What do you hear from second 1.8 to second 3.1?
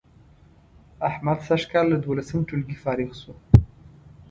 له دولسم ټولگي فارغ